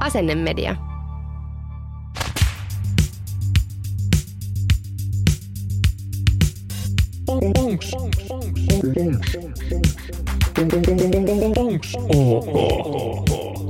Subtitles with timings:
[0.00, 0.76] Asennemedia.
[7.26, 8.60] Onks, onks, onks,
[11.58, 13.69] onks, ok.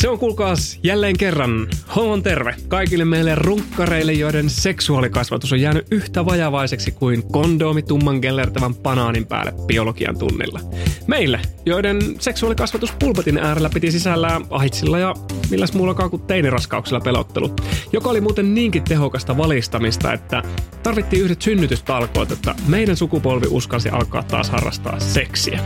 [0.00, 6.26] Se on kuulkaas jälleen kerran homon terve kaikille meille runkkareille, joiden seksuaalikasvatus on jäänyt yhtä
[6.26, 10.60] vajavaiseksi kuin kondoomi tumman kellertävän banaanin päälle biologian tunnilla.
[11.06, 15.14] Meille, joiden seksuaalikasvatus pulpetin äärellä piti sisällään ahitsilla ja
[15.50, 17.56] milläs muullakaan kuin teiniraskauksilla pelottelu,
[17.92, 20.42] joka oli muuten niinkin tehokasta valistamista, että
[20.82, 25.60] tarvittiin yhdet synnytystalkoot, että meidän sukupolvi uskalsi alkaa taas harrastaa seksiä.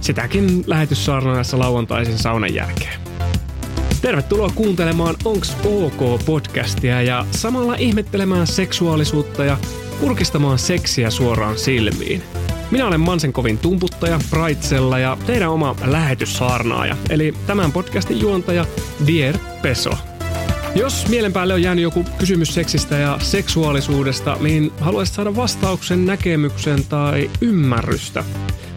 [0.00, 2.99] Sitäkin lähetyssaarnaajassa lauantaisin saunan jälkeen.
[4.02, 9.56] Tervetuloa kuuntelemaan Onks OK-podcastia ja samalla ihmettelemään seksuaalisuutta ja
[10.00, 12.22] kurkistamaan seksiä suoraan silmiin.
[12.70, 18.66] Minä olen Mansenkovin tumputtaja Brightsella ja teidän oma lähetyssaarnaaja, eli tämän podcastin juontaja
[19.06, 19.90] Dier Peso.
[20.74, 26.84] Jos mielen päälle on jäänyt joku kysymys seksistä ja seksuaalisuudesta, niin haluaisit saada vastauksen, näkemyksen
[26.84, 28.24] tai ymmärrystä,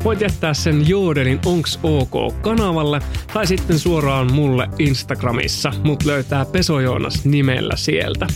[0.04, 3.00] Voit jättää sen Joodelin Onks OK kanavalle
[3.34, 5.73] tai sitten suoraan mulle Instagramissa.
[5.84, 8.28] Mut löytää Peso Joonas nimellä sieltä.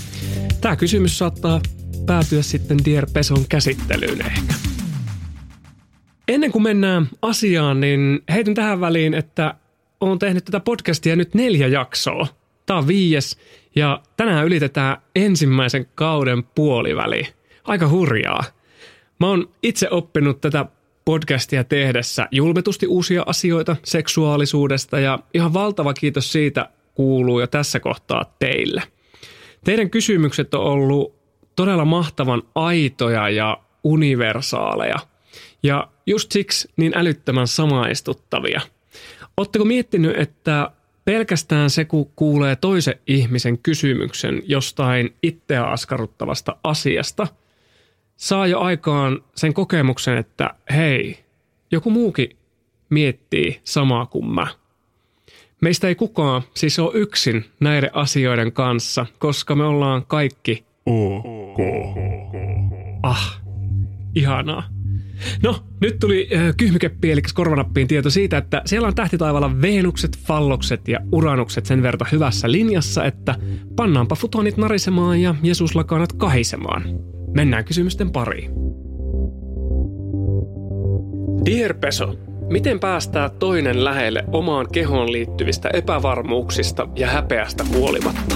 [0.61, 1.61] Tää kysymys saattaa
[2.05, 4.53] päätyä sitten Dier Peson käsittelyyn ehkä.
[6.27, 9.55] Ennen kuin mennään asiaan, niin heitän tähän väliin, että
[10.01, 12.27] olen tehnyt tätä podcastia nyt neljä jaksoa.
[12.65, 13.37] Tämä on viies
[13.75, 17.27] ja tänään ylitetään ensimmäisen kauden puoliväli.
[17.63, 18.43] Aika hurjaa.
[19.19, 20.65] Mä oon itse oppinut tätä
[21.07, 28.35] podcastia tehdessä julmetusti uusia asioita seksuaalisuudesta ja ihan valtava kiitos siitä kuuluu jo tässä kohtaa
[28.39, 28.83] teille.
[29.63, 31.15] Teidän kysymykset on ollut
[31.55, 34.99] todella mahtavan aitoja ja universaaleja
[35.63, 38.61] ja just siksi niin älyttömän samaistuttavia.
[39.37, 40.71] Oletteko miettinyt, että
[41.05, 47.27] pelkästään se, kun kuulee toisen ihmisen kysymyksen jostain itseä askarruttavasta asiasta–
[48.17, 51.19] saa jo aikaan sen kokemuksen, että hei,
[51.71, 52.29] joku muukin
[52.89, 54.47] miettii samaa kuin mä.
[55.61, 61.57] Meistä ei kukaan siis ole yksin näiden asioiden kanssa, koska me ollaan kaikki ok.
[63.03, 63.41] Ah,
[64.15, 64.63] ihanaa.
[65.43, 70.87] No, nyt tuli äh, kyhmykeppi eli korvanappiin tieto siitä, että siellä on tähtitaivaalla Venukset, Fallokset
[70.87, 73.35] ja Uranukset sen verta hyvässä linjassa, että
[73.75, 76.83] pannaanpa futonit narisemaan ja Jeesuslakanat kahisemaan.
[77.35, 78.51] Mennään kysymysten pariin.
[81.45, 82.15] Dear Peso,
[82.49, 88.35] miten päästää toinen lähelle omaan kehoon liittyvistä epävarmuuksista ja häpeästä huolimatta?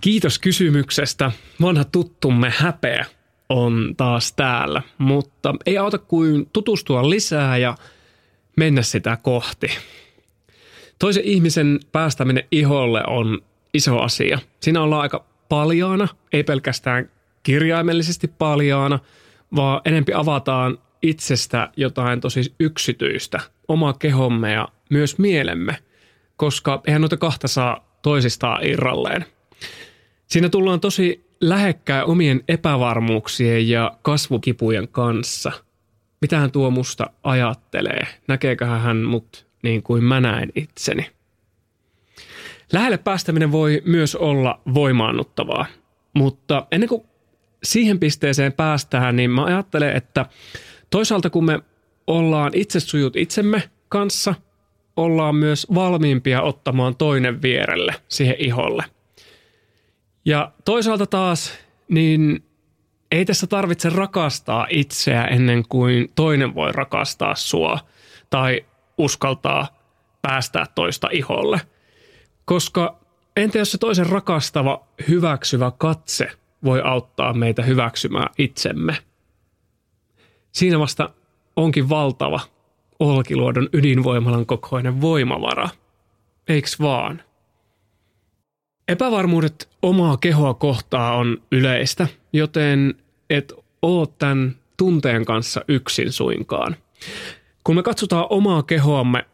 [0.00, 1.32] Kiitos kysymyksestä.
[1.62, 3.04] Vanha tuttumme häpeä
[3.48, 7.74] on taas täällä, mutta ei auta kuin tutustua lisää ja
[8.56, 9.66] mennä sitä kohti.
[10.98, 13.40] Toisen ihmisen päästäminen iholle on
[13.74, 14.38] iso asia.
[14.60, 17.10] Siinä ollaan aika paljaana, ei pelkästään
[17.44, 18.98] kirjaimellisesti paljaana,
[19.56, 25.78] vaan enempi avataan itsestä jotain tosi yksityistä, oma kehomme ja myös mielemme,
[26.36, 29.24] koska eihän noita kahta saa toisistaan irralleen.
[30.26, 35.52] Siinä tullaan tosi lähekkäin omien epävarmuuksien ja kasvukipujen kanssa.
[36.20, 38.06] Mitä hän tuo musta ajattelee?
[38.28, 41.10] Näkeeköhän hän mut niin kuin mä näen itseni?
[42.72, 45.66] Lähelle päästäminen voi myös olla voimaannuttavaa,
[46.14, 47.02] mutta ennen kuin
[47.64, 50.26] siihen pisteeseen päästään, niin mä ajattelen, että
[50.90, 51.60] toisaalta kun me
[52.06, 54.34] ollaan itse sujut itsemme kanssa,
[54.96, 58.84] ollaan myös valmiimpia ottamaan toinen vierelle siihen iholle.
[60.24, 61.58] Ja toisaalta taas,
[61.88, 62.44] niin
[63.12, 67.78] ei tässä tarvitse rakastaa itseä ennen kuin toinen voi rakastaa sua
[68.30, 68.64] tai
[68.98, 69.66] uskaltaa
[70.22, 71.60] päästää toista iholle.
[72.44, 73.00] Koska
[73.36, 76.30] entä jos se toisen rakastava, hyväksyvä katse–
[76.64, 78.96] voi auttaa meitä hyväksymään itsemme.
[80.52, 81.10] Siinä vasta
[81.56, 82.40] onkin valtava
[83.00, 85.68] Olkiluodon ydinvoimalan kokoinen voimavara.
[86.48, 87.22] Eiks vaan?
[88.88, 92.94] Epävarmuudet omaa kehoa kohtaa on yleistä, joten
[93.30, 93.52] et
[93.82, 96.76] oo tämän tunteen kanssa yksin suinkaan.
[97.64, 99.26] Kun me katsotaan omaa kehoamme,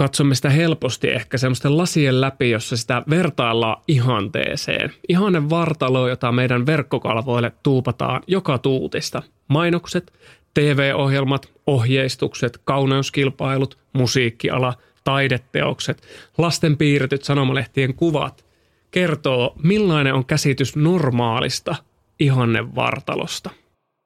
[0.00, 4.92] katsomme sitä helposti ehkä semmoisten lasien läpi, jossa sitä vertaillaan ihanteeseen.
[5.08, 9.22] Ihanen vartalo, jota meidän verkkokalvoille tuupataan joka tuutista.
[9.48, 10.12] Mainokset,
[10.54, 14.74] TV-ohjelmat, ohjeistukset, kauneuskilpailut, musiikkiala,
[15.04, 16.02] taideteokset,
[16.38, 18.44] lasten piirretyt sanomalehtien kuvat
[18.90, 21.76] kertoo, millainen on käsitys normaalista
[22.20, 23.50] ihannevartalosta.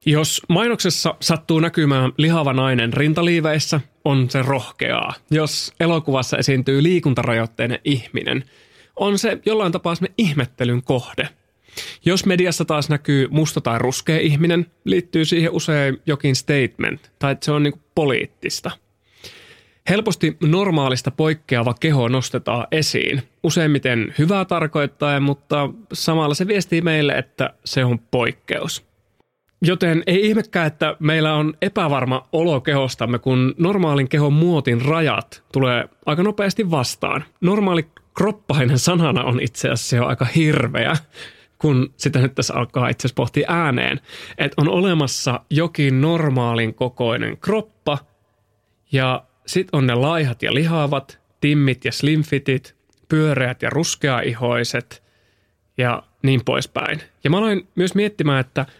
[0.06, 5.14] Jos mainoksessa sattuu näkymään lihava nainen rintaliiveissä, on se rohkeaa.
[5.30, 8.44] Jos elokuvassa esiintyy liikuntarajoitteinen ihminen,
[8.96, 11.28] on se jollain tapaa ihmettelyn kohde.
[12.04, 17.44] Jos mediassa taas näkyy musta tai ruskea ihminen, liittyy siihen usein jokin statement, tai että
[17.44, 18.70] se on niin poliittista.
[19.88, 27.50] Helposti normaalista poikkeava keho nostetaan esiin, useimmiten hyvää tarkoittaen, mutta samalla se viestii meille, että
[27.64, 28.84] se on poikkeus–
[29.64, 35.88] Joten ei ihmekään, että meillä on epävarma olo kehostamme, kun normaalin kehon muotin rajat tulee
[36.06, 37.24] aika nopeasti vastaan.
[37.40, 40.96] Normaali kroppainen sanana on itse asiassa jo aika hirveä,
[41.58, 44.00] kun sitä nyt tässä alkaa itse asiassa pohtia ääneen.
[44.38, 47.98] Että on olemassa jokin normaalin kokoinen kroppa
[48.92, 52.76] ja sitten on ne laihat ja lihavat, timmit ja slimfitit,
[53.08, 55.02] pyöreät ja ruskeaihoiset
[55.78, 57.00] ja niin poispäin.
[57.24, 58.66] Ja mä aloin myös miettimään, että–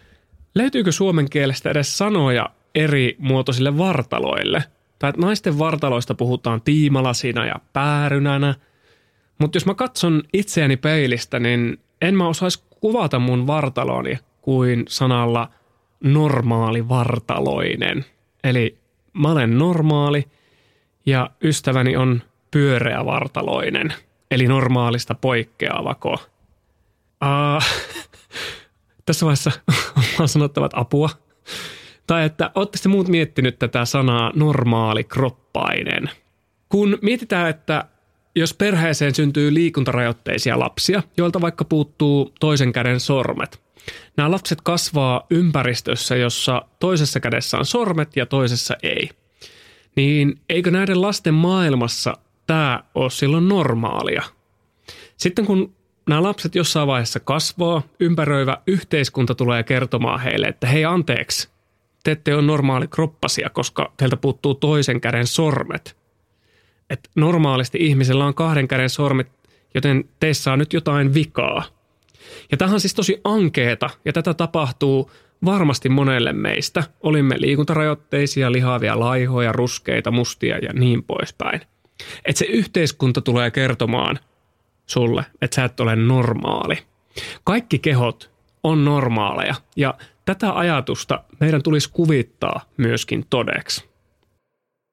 [0.55, 4.63] Löytyykö suomen kielestä edes sanoja eri muotoisille vartaloille?
[4.99, 8.55] Tai että naisten vartaloista puhutaan tiimalasina ja päärynänä.
[9.37, 15.49] Mutta jos mä katson itseäni peilistä, niin en mä osaisi kuvata mun vartaloni kuin sanalla
[16.03, 18.05] normaali vartaloinen.
[18.43, 18.77] Eli
[19.13, 20.25] mä olen normaali
[21.05, 23.93] ja ystäväni on pyöreä vartaloinen.
[24.31, 26.13] Eli normaalista poikkeavako.
[27.23, 27.63] Uh,
[29.05, 29.51] tässä vaiheessa
[30.25, 31.09] sanottavat apua.
[32.07, 36.09] Tai että ootte muut miettinyt tätä sanaa normaali kroppainen.
[36.69, 37.85] Kun mietitään, että
[38.35, 43.61] jos perheeseen syntyy liikuntarajoitteisia lapsia, joilta vaikka puuttuu toisen käden sormet.
[44.17, 49.09] Nämä lapset kasvaa ympäristössä, jossa toisessa kädessä on sormet ja toisessa ei.
[49.95, 52.13] Niin eikö näiden lasten maailmassa
[52.47, 54.23] tämä ole silloin normaalia?
[55.17, 55.75] Sitten kun
[56.09, 61.49] nämä lapset jossain vaiheessa kasvaa, ympäröivä yhteiskunta tulee kertomaan heille, että hei anteeksi,
[62.03, 65.97] te ette ole normaali kroppasia, koska teiltä puuttuu toisen käden sormet.
[66.89, 69.27] Et normaalisti ihmisellä on kahden käden sormet,
[69.75, 71.63] joten teissä on nyt jotain vikaa.
[72.51, 75.11] Ja tähän on siis tosi ankeeta, ja tätä tapahtuu
[75.45, 76.83] varmasti monelle meistä.
[77.01, 81.61] Olimme liikuntarajoitteisia, lihavia laihoja, ruskeita, mustia ja niin poispäin.
[82.25, 84.19] Että se yhteiskunta tulee kertomaan–
[84.85, 86.77] sulle, että sä et ole normaali.
[87.43, 88.31] Kaikki kehot
[88.63, 89.93] on normaaleja ja
[90.25, 93.85] tätä ajatusta meidän tulisi kuvittaa myöskin todeksi.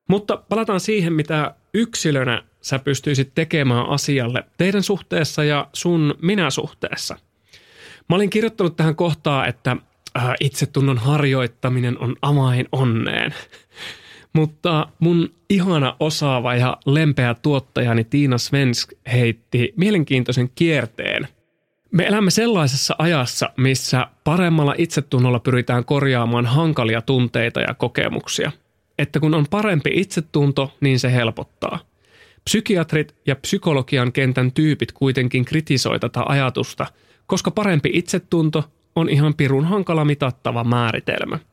[0.08, 7.16] Mutta palataan siihen, mitä yksilönä sä pystyisit tekemään asialle teidän suhteessa ja sun minä-suhteessa.
[8.08, 9.76] Mä olin kirjoittanut tähän kohtaan, että
[10.16, 13.34] äh, itsetunnon harjoittaminen on amain onneen.
[14.32, 21.28] Mutta mun ihana osaava ja lempeä tuottajani Tiina Svensk heitti mielenkiintoisen kierteen.
[21.90, 28.52] Me elämme sellaisessa ajassa, missä paremmalla itsetunnolla pyritään korjaamaan hankalia tunteita ja kokemuksia.
[28.98, 31.78] Että kun on parempi itsetunto, niin se helpottaa.
[32.44, 36.86] Psykiatrit ja psykologian kentän tyypit kuitenkin kritisoi tätä ajatusta,
[37.26, 38.64] koska parempi itsetunto
[38.96, 41.38] on ihan pirun hankala mitattava määritelmä–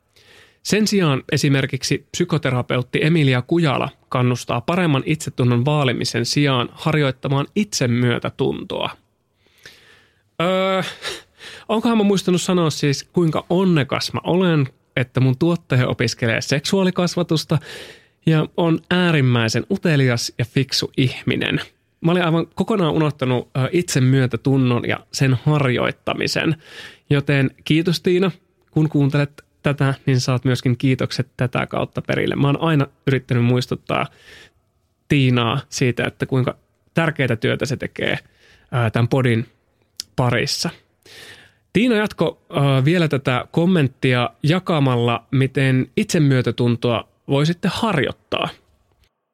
[0.63, 8.89] sen sijaan esimerkiksi psykoterapeutti Emilia Kujala kannustaa paremman itsetunnon vaalimisen sijaan harjoittamaan itsemyötätuntoa.
[10.42, 10.82] Öö,
[11.70, 17.58] onkohan mä muistanut sanoa siis, kuinka onnekas mä olen, että mun tuottaja opiskelee seksuaalikasvatusta
[18.25, 21.62] ja on äärimmäisen utelias ja fiksu ihminen.
[22.01, 26.56] Mä olin aivan kokonaan unohtanut itsemyötätunnon ja sen harjoittamisen,
[27.10, 28.32] joten kiitos Tiina,
[28.72, 32.36] kun kuuntelet tätä, niin saat myöskin kiitokset tätä kautta perille.
[32.36, 34.06] Mä oon aina yrittänyt muistuttaa
[35.08, 36.58] Tiinaa siitä, että kuinka
[36.94, 38.20] tärkeää työtä se tekee
[38.94, 39.46] tämän podin
[40.16, 40.70] parissa.
[41.74, 42.42] Tiina jatko
[42.86, 48.50] vielä tätä kommenttia jakamalla, miten itsemyötätuntoa voi sitten harjoittaa.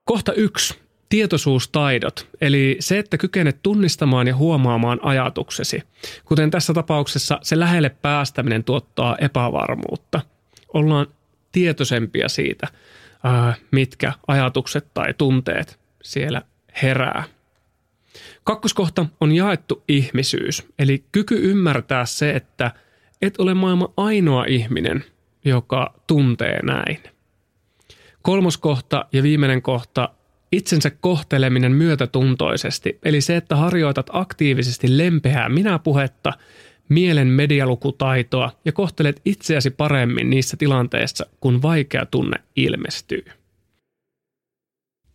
[0.05, 5.83] Kohta yksi tietoisuustaidot, eli se, että kykenet tunnistamaan ja huomaamaan ajatuksesi.
[6.25, 10.21] Kuten tässä tapauksessa se lähelle päästäminen tuottaa epävarmuutta.
[10.73, 11.07] Ollaan
[11.51, 12.67] tietoisempia siitä,
[13.71, 16.41] mitkä ajatukset tai tunteet siellä
[16.81, 17.23] herää.
[18.43, 22.71] Kakkoskohta on jaettu ihmisyys, eli kyky ymmärtää se, että
[23.21, 25.05] et ole maailman ainoa ihminen,
[25.45, 27.03] joka tuntee näin.
[28.21, 30.09] Kolmos kohta ja viimeinen kohta,
[30.51, 36.33] itsensä kohteleminen myötätuntoisesti, eli se, että harjoitat aktiivisesti lempeää minäpuhetta,
[36.89, 43.25] mielen medialukutaitoa ja kohtelet itseäsi paremmin niissä tilanteissa, kun vaikea tunne ilmestyy.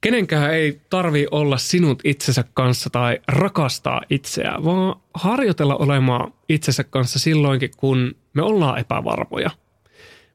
[0.00, 7.18] Kenenkään ei tarvi olla sinut itsensä kanssa tai rakastaa itseään, vaan harjoitella olemaan itsensä kanssa
[7.18, 9.50] silloinkin, kun me ollaan epävarmoja.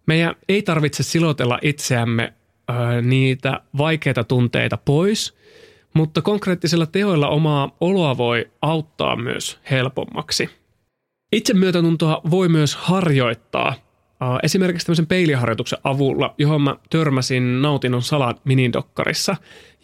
[0.06, 2.34] Meidän ei tarvitse silotella itseämme
[2.70, 5.36] ö, niitä vaikeita tunteita pois,
[5.94, 10.50] mutta konkreettisilla teoilla omaa oloa voi auttaa myös helpommaksi.
[11.32, 13.74] Itsemyötätuntoa voi myös harjoittaa
[14.44, 19.36] esimerkiksi tämmöisen peiliharjoituksen avulla, johon mä törmäsin Nautinnon salat minidokkarissa.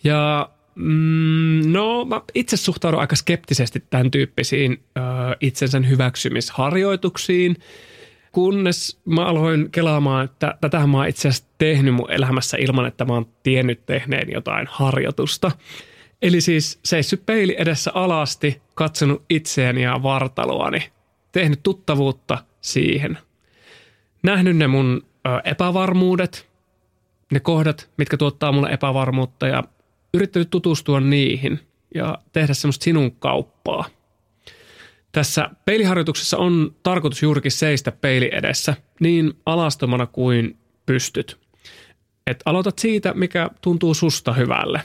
[0.04, 5.02] Ja mm, no, mä itse suhtaudun aika skeptisesti tämän tyyppisiin ö,
[5.42, 7.56] itsensä hyväksymisharjoituksiin,
[8.32, 13.06] kunnes mä aloin kelaamaan, että tätä mä oon itse asiassa tehnyt mun elämässä ilman, että
[13.06, 15.52] mä oon tiennyt tehneen jotain harjoitusta.
[16.22, 20.92] Eli siis seissyt peili edessä alasti, katsonut itseäni ja vartaloani,
[21.32, 23.18] tehnyt tuttavuutta siihen–
[24.24, 25.06] nähnyt ne mun
[25.44, 26.48] epävarmuudet,
[27.32, 29.64] ne kohdat, mitkä tuottaa mulle epävarmuutta ja
[30.14, 31.60] yrittänyt tutustua niihin
[31.96, 33.86] ja tehdä semmoista sinun kauppaa.
[35.12, 41.39] Tässä peiliharjoituksessa on tarkoitus juurikin seistä peili edessä niin alastomana kuin pystyt.
[42.27, 44.82] Et aloitat siitä, mikä tuntuu susta hyvälle.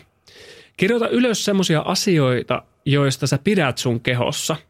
[0.77, 4.57] Kirjoita ylös semmoisia asioita, joista sä pidät sun kehossa–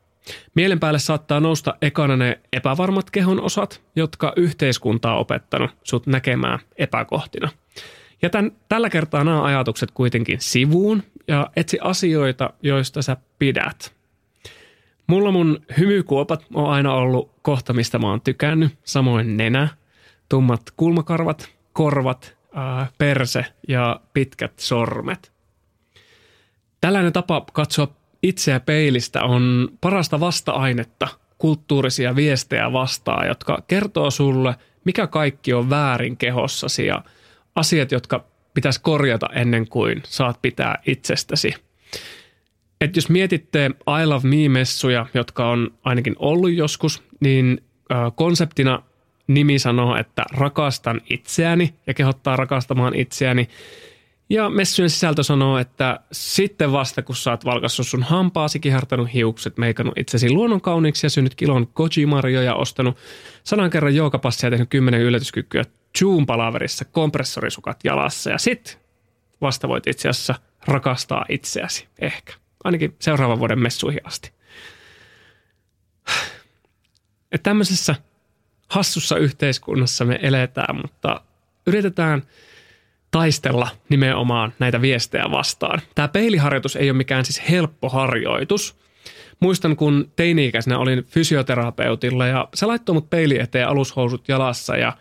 [0.54, 6.58] Mielen päälle saattaa nousta ekana ne epävarmat kehon osat, jotka yhteiskunta on opettanut sut näkemään
[6.78, 7.48] epäkohtina.
[8.22, 13.95] Jätän tällä kertaa nämä ajatukset kuitenkin sivuun ja etsi asioita, joista sä pidät.
[15.06, 18.78] Mulla mun hymykuopat on aina ollut kohta, mistä mä oon tykännyt.
[18.84, 19.68] Samoin nenä,
[20.28, 25.32] tummat kulmakarvat, korvat, ää, perse ja pitkät sormet.
[26.80, 27.88] Tällainen tapa katsoa
[28.22, 31.08] itseä peilistä on parasta vasta-ainetta
[31.38, 37.04] kulttuurisia viestejä vastaan, jotka kertoo sulle, mikä kaikki on väärin kehossasi ja
[37.54, 41.54] asiat, jotka pitäisi korjata ennen kuin saat pitää itsestäsi.
[42.80, 43.71] Et jos mietitte
[44.02, 47.61] I Love Me-messuja, jotka on ainakin ollut joskus, niin
[48.14, 48.83] konseptina
[49.26, 53.49] nimi sanoo, että rakastan itseäni ja kehottaa rakastamaan itseäni–
[54.30, 59.59] ja messujen sisältö sanoo, että sitten vasta kun sä oot valkassut sun hampaasi, kihartanut hiukset,
[59.59, 60.28] meikannut itsesi
[60.62, 62.97] kauniiksi ja syönyt kilon goji-marjoja, ostanut
[63.45, 65.64] sanan kerran joukapassia ja tehnyt kymmenen yllätyskykyä
[65.99, 68.78] Zoom-palaverissa kompressorisukat jalassa ja sit
[69.40, 70.35] vasta voit itse asiassa
[70.66, 72.33] rakastaa itseäsi, ehkä.
[72.66, 74.32] Ainakin seuraavan vuoden messuihin asti.
[77.32, 77.94] Et tämmöisessä
[78.68, 81.20] hassussa yhteiskunnassa me eletään, mutta
[81.66, 82.23] yritetään–
[83.16, 85.80] taistella nimenomaan näitä viestejä vastaan.
[85.94, 88.76] Tämä peiliharjoitus ei ole mikään siis helppo harjoitus.
[89.40, 94.92] Muistan, kun teini-ikäisenä olin fysioterapeutilla ja se laittoi mut peili eteen alushousut jalassa ja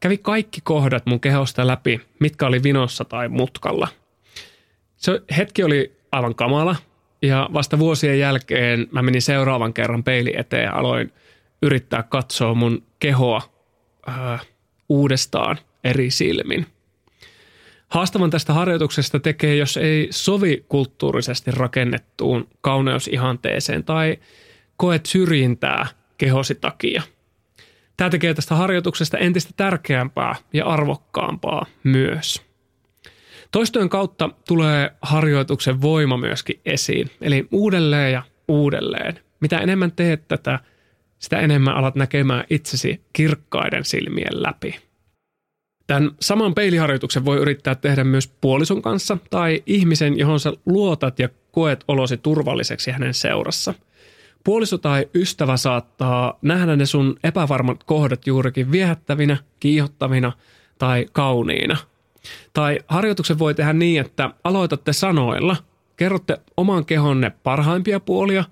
[0.00, 3.88] kävi kaikki kohdat mun kehosta läpi, mitkä oli vinossa tai mutkalla.
[4.96, 6.76] Se hetki oli aivan kamala
[7.22, 11.12] ja vasta vuosien jälkeen mä menin seuraavan kerran peili eteen ja aloin
[11.62, 13.42] yrittää katsoa mun kehoa
[14.08, 14.46] äh,
[14.88, 16.66] uudestaan eri silmin–
[17.92, 24.16] Haastavan tästä harjoituksesta tekee, jos ei sovi kulttuurisesti rakennettuun kauneusihanteeseen tai
[24.76, 25.86] koet syrjintää
[26.18, 27.02] kehosi takia.
[27.96, 32.42] Tämä tekee tästä harjoituksesta entistä tärkeämpää ja arvokkaampaa myös.
[33.52, 39.18] Toistojen kautta tulee harjoituksen voima myöskin esiin, eli uudelleen ja uudelleen.
[39.40, 40.60] Mitä enemmän teet tätä,
[41.18, 44.74] sitä enemmän alat näkemään itsesi kirkkaiden silmien läpi.
[45.86, 51.28] Tämän saman peiliharjoituksen voi yrittää tehdä myös puolison kanssa tai ihmisen, johon sä luotat ja
[51.52, 53.74] koet olosi turvalliseksi hänen seurassa.
[54.44, 60.32] Puoliso tai ystävä saattaa nähdä ne sun epävarmat kohdat juurikin viehättävinä, kiihottavina
[60.78, 61.91] tai kauniina.
[62.52, 65.56] Tai harjoituksen voi tehdä niin, että aloitatte sanoilla,
[65.96, 68.44] kerrotte oman kehonne parhaimpia puolia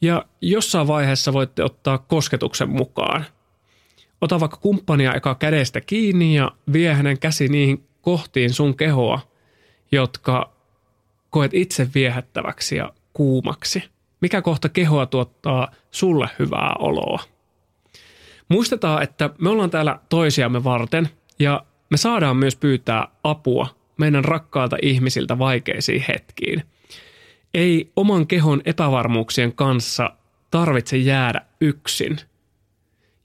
[0.00, 3.24] ja jossain vaiheessa voitte ottaa kosketuksen mukaan–
[4.20, 9.20] Ota vaikka kumppania eka kädestä kiinni ja vie hänen käsi niihin kohtiin sun kehoa,
[9.92, 10.52] jotka
[11.30, 13.84] koet itse viehättäväksi ja kuumaksi.
[14.20, 17.22] Mikä kohta kehoa tuottaa sulle hyvää oloa?
[18.48, 21.08] Muistetaan, että me ollaan täällä toisiamme varten
[21.38, 23.66] ja me saadaan myös pyytää apua
[23.96, 26.62] meidän rakkaalta ihmisiltä vaikeisiin hetkiin.
[27.54, 30.10] Ei oman kehon epävarmuuksien kanssa
[30.50, 32.16] tarvitse jäädä yksin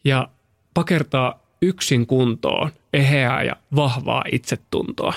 [0.03, 0.27] ja
[0.73, 5.13] pakertaa yksin kuntoon eheää ja vahvaa itsetuntoa.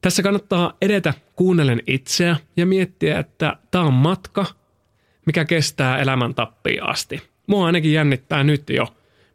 [0.00, 4.46] Tässä kannattaa edetä kuunnellen itseä ja miettiä, että tämä on matka,
[5.26, 7.22] mikä kestää elämän tappiin asti.
[7.46, 8.86] Mua ainakin jännittää nyt jo,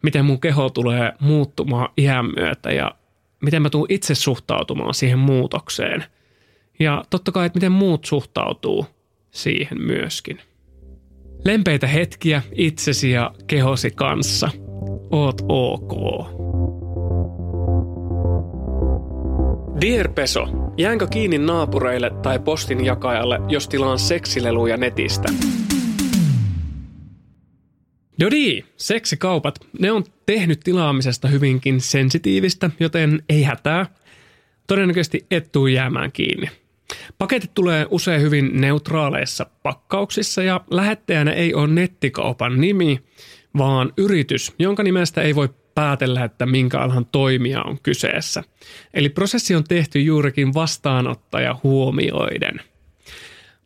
[0.03, 2.91] miten mun keho tulee muuttumaan iän myötä ja
[3.41, 6.03] miten mä tuun itse suhtautumaan siihen muutokseen.
[6.79, 8.85] Ja totta kai, että miten muut suhtautuu
[9.31, 10.39] siihen myöskin.
[11.45, 14.49] Lempeitä hetkiä itsesi ja kehosi kanssa.
[15.11, 15.93] Oot ok.
[19.81, 20.47] Dear Peso,
[20.77, 25.33] jäänkö kiinni naapureille tai postin jakajalle, jos tilaan seksileluja netistä?
[28.17, 33.85] Jodi, seksikaupat, ne on tehnyt tilaamisesta hyvinkin sensitiivistä, joten ei hätää.
[34.67, 36.49] Todennäköisesti et tuu jäämään kiinni.
[37.17, 42.99] Paketit tulee usein hyvin neutraaleissa pakkauksissa ja lähettäjänä ei ole nettikaupan nimi,
[43.57, 48.43] vaan yritys, jonka nimestä ei voi päätellä, että minkä alan toimija on kyseessä.
[48.93, 52.61] Eli prosessi on tehty juurikin vastaanottaja huomioiden.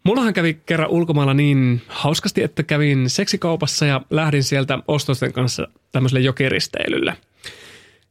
[0.03, 6.21] Mullahan kävi kerran ulkomailla niin hauskasti, että kävin seksikaupassa ja lähdin sieltä ostosten kanssa tämmöiselle
[6.21, 7.17] jokiristeilylle–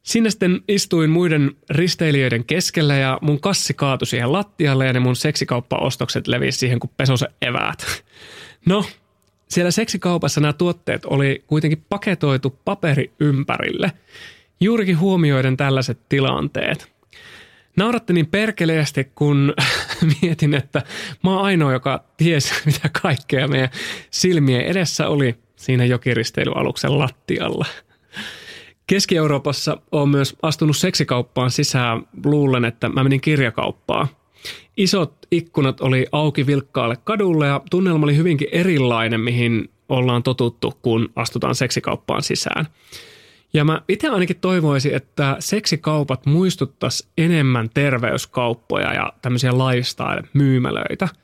[0.03, 5.15] Sinne sitten istuin muiden risteilijöiden keskellä ja mun kassi kaatui siihen lattialle ja ne mun
[5.15, 8.03] seksikauppaostokset levisi siihen kuin pesosen eväät.
[8.65, 8.85] No,
[9.49, 13.91] siellä seksikaupassa nämä tuotteet oli kuitenkin paketoitu paperi ympärille.
[14.61, 16.91] Juurikin huomioiden tällaiset tilanteet.
[17.77, 19.53] Nauratti niin perkeleesti, kun
[20.21, 20.81] mietin, että
[21.23, 23.69] mä oon ainoa, joka tiesi, mitä kaikkea meidän
[24.11, 27.65] silmien edessä oli siinä jokiristeilyaluksen lattialla–
[28.89, 32.07] Keski-Euroopassa on myös astunut seksikauppaan sisään.
[32.25, 34.07] Luulen, että mä menin kirjakauppaan.
[34.77, 41.09] Isot ikkunat oli auki vilkkaalle kadulle ja tunnelma oli hyvinkin erilainen, mihin ollaan totuttu, kun
[41.15, 42.67] astutaan seksikauppaan sisään.
[43.53, 51.09] Ja mä itse ainakin toivoisin, että seksikaupat muistuttas enemmän terveyskauppoja ja tämmöisiä lifestyle-myymälöitä–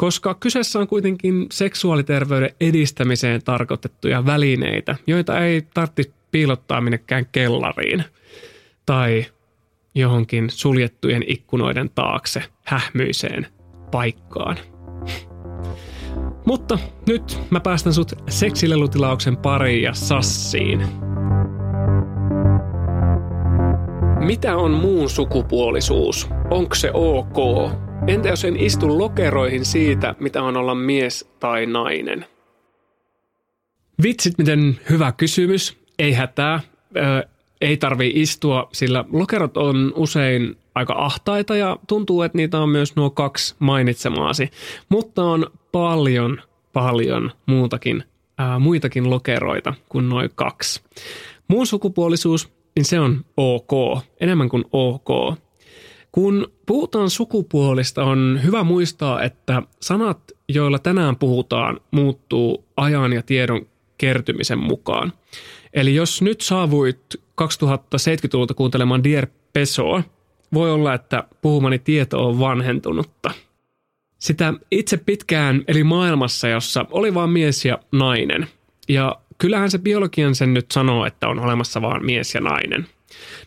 [0.00, 8.04] koska kyseessä on kuitenkin seksuaaliterveyden edistämiseen tarkoitettuja välineitä, joita ei tarvitse piilottaa minnekään kellariin
[8.86, 9.26] tai
[9.94, 13.46] johonkin suljettujen ikkunoiden taakse hähmyiseen
[13.90, 14.56] paikkaan.
[16.46, 20.86] Mutta nyt mä päästän sut seksilelutilauksen pariin ja sassiin.
[24.20, 26.28] Mitä on muun sukupuolisuus?
[26.50, 27.70] Onko se ok?
[28.06, 32.26] Entä jos en istu lokeroihin siitä, mitä on olla mies tai nainen?
[34.02, 36.60] Vitsit, miten hyvä kysymys ei hätää,
[37.60, 42.96] ei tarvi istua, sillä lokerot on usein aika ahtaita ja tuntuu, että niitä on myös
[42.96, 44.50] nuo kaksi mainitsemaasi.
[44.88, 48.04] Mutta on paljon, paljon muutakin,
[48.38, 50.82] ää, muitakin lokeroita kuin noin kaksi.
[51.48, 55.38] Muun sukupuolisuus, niin se on ok, enemmän kuin ok.
[56.12, 63.66] Kun puhutaan sukupuolista, on hyvä muistaa, että sanat, joilla tänään puhutaan, muuttuu ajan ja tiedon
[63.98, 65.12] kertymisen mukaan.
[65.72, 67.00] Eli jos nyt saavuit
[67.42, 70.02] 2070-luvulta kuuntelemaan Dier Pesoa,
[70.54, 73.30] voi olla, että puhumani tieto on vanhentunutta.
[74.18, 78.46] Sitä itse pitkään eli maailmassa, jossa oli vain mies ja nainen.
[78.88, 82.86] Ja kyllähän se biologian sen nyt sanoo, että on olemassa vain mies ja nainen.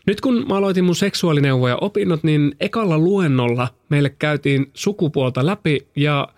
[0.06, 6.28] Nyt kun mä aloitin mun seksuaalineuvoja opinnot, niin ekalla luennolla meille käytiin sukupuolta läpi ja–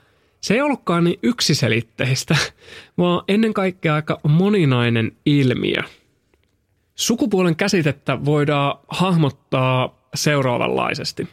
[0.46, 2.36] se ei ollutkaan niin yksiselitteistä,
[2.98, 5.82] vaan ennen kaikkea aika moninainen ilmiö.
[6.94, 11.28] Sukupuolen käsitettä voidaan hahmottaa seuraavanlaisesti.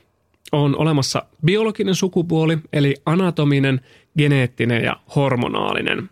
[0.52, 3.82] On olemassa biologinen sukupuoli, eli anatominen,
[4.18, 6.10] geneettinen ja hormonaalinen.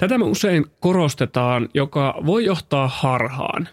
[0.00, 3.68] Tätä me usein korostetaan, joka voi johtaa harhaan.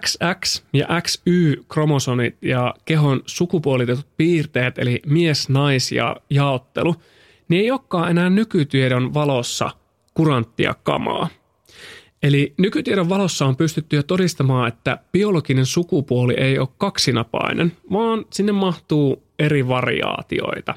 [0.00, 6.94] XX ja XY-kromosomit ja kehon sukupuolitetut piirteet, eli mies-nais ja jaottelu–
[7.48, 9.70] niin ei olekaan enää nykytiedon valossa
[10.14, 11.28] kuranttia kamaa.
[12.22, 18.52] Eli nykytiedon valossa on pystytty jo todistamaan, että biologinen sukupuoli ei ole kaksinapainen, vaan sinne
[18.52, 20.74] mahtuu eri variaatioita.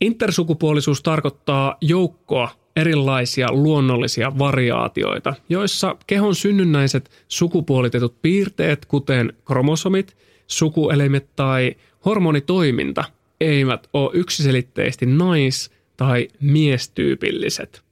[0.00, 11.76] Intersukupuolisuus tarkoittaa joukkoa erilaisia luonnollisia variaatioita, joissa kehon synnynnäiset sukupuolitetut piirteet, kuten kromosomit, sukuelimet tai
[12.04, 13.04] hormonitoiminta–
[13.40, 17.82] eivät ole yksiselitteisesti nais- tai miestyypilliset.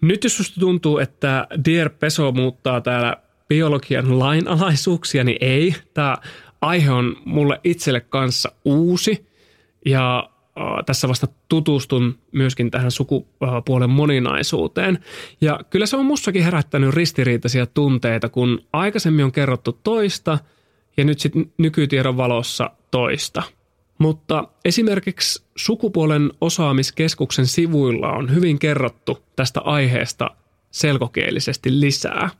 [0.00, 3.16] Nyt jos susta tuntuu, että Dear Peso muuttaa täällä
[3.48, 5.74] biologian lainalaisuuksia, niin ei.
[5.94, 6.16] Tämä
[6.60, 9.26] aihe on mulle itselle kanssa uusi
[9.86, 10.29] ja
[10.86, 14.98] tässä vasta tutustun myöskin tähän sukupuolen moninaisuuteen.
[15.40, 20.38] Ja kyllä se on mussakin herättänyt ristiriitaisia tunteita, kun aikaisemmin on kerrottu toista
[20.96, 23.42] ja nyt sitten nykytiedon valossa toista.
[23.98, 30.30] Mutta esimerkiksi sukupuolen osaamiskeskuksen sivuilla on hyvin kerrottu tästä aiheesta
[30.70, 32.30] selkokielisesti lisää.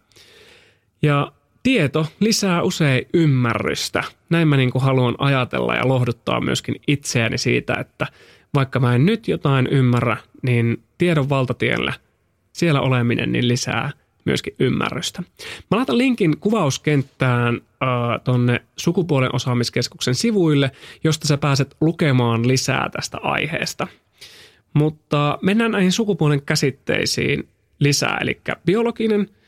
[1.03, 4.05] Ja tieto lisää usein ymmärrystä.
[4.31, 8.07] Näin mä niin kuin haluan ajatella ja lohduttaa myöskin itseäni siitä, että
[8.55, 11.93] vaikka mä en nyt jotain ymmärrä, niin tiedon valtatiellä
[12.53, 13.91] siellä oleminen niin lisää
[14.25, 15.23] myöskin ymmärrystä.
[15.71, 17.89] Mä laitan linkin kuvauskenttään äh,
[18.25, 20.71] tonne sukupuolen osaamiskeskuksen sivuille,
[21.05, 23.87] josta sä pääset lukemaan lisää tästä aiheesta.
[24.75, 29.29] Mutta mennään näihin sukupuolen käsitteisiin lisää, eli biologinen–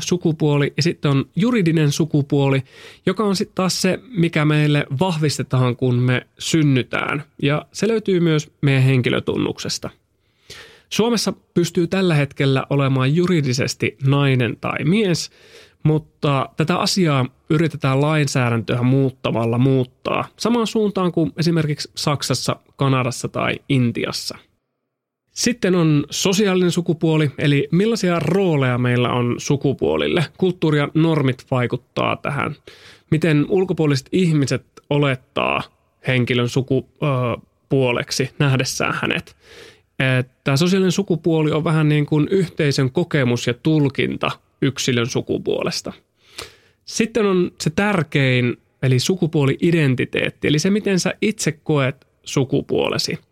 [0.00, 2.62] sukupuoli ja sitten on juridinen sukupuoli,
[3.06, 7.22] joka on sitten taas se, mikä meille vahvistetaan, kun me synnytään.
[7.42, 9.90] Ja se löytyy myös meidän henkilötunnuksesta.
[10.90, 15.30] Suomessa pystyy tällä hetkellä olemaan juridisesti nainen tai mies,
[15.82, 24.38] mutta tätä asiaa yritetään lainsäädäntöä muuttamalla muuttaa samaan suuntaan kuin esimerkiksi Saksassa, Kanadassa tai Intiassa.
[25.36, 30.24] Sitten on sosiaalinen sukupuoli, eli millaisia rooleja meillä on sukupuolille.
[30.38, 32.56] Kulttuuri ja normit vaikuttaa tähän.
[33.10, 35.62] Miten ulkopuoliset ihmiset olettaa
[36.06, 39.36] henkilön sukupuoleksi nähdessään hänet.
[40.44, 44.30] Tämä sosiaalinen sukupuoli on vähän niin kuin yhteisön kokemus ja tulkinta
[44.62, 45.92] yksilön sukupuolesta.
[46.84, 53.18] Sitten on se tärkein, eli sukupuoli-identiteetti, eli se miten sä itse koet sukupuolesi–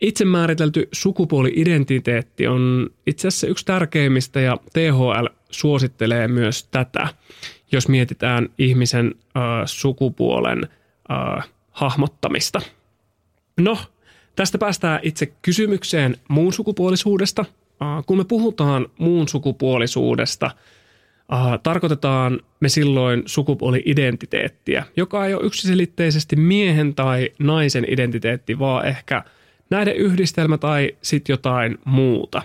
[0.00, 7.08] itse määritelty sukupuoli-identiteetti on itse asiassa yksi tärkeimmistä ja THL suosittelee myös tätä,
[7.72, 10.68] jos mietitään ihmisen äh, sukupuolen
[11.10, 12.60] äh, hahmottamista.
[13.60, 13.78] No,
[14.36, 17.44] tästä päästään itse kysymykseen muun sukupuolisuudesta.
[17.82, 20.46] Äh, kun me puhutaan muun sukupuolisuudesta,
[21.32, 29.24] äh, tarkoitetaan me silloin sukupuoli-identiteettiä, joka ei ole yksiselitteisesti miehen tai naisen identiteetti, vaan ehkä–
[29.70, 32.42] näiden yhdistelmä tai sitten jotain muuta.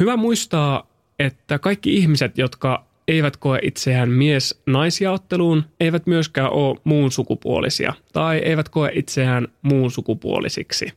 [0.00, 0.86] Hyvä muistaa,
[1.18, 8.68] että kaikki ihmiset, jotka eivät koe itseään mies-naisjaotteluun, eivät myöskään ole muun sukupuolisia tai eivät
[8.68, 10.92] koe itseään muun sukupuolisiksi.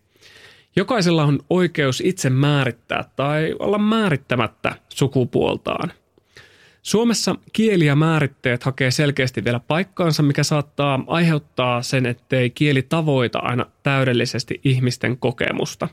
[0.75, 5.91] Jokaisella on oikeus itse määrittää tai olla määrittämättä sukupuoltaan.
[6.81, 13.39] Suomessa kieli ja määritteet hakee selkeästi vielä paikkaansa, mikä saattaa aiheuttaa sen, ettei kieli tavoita
[13.39, 15.87] aina täydellisesti ihmisten kokemusta.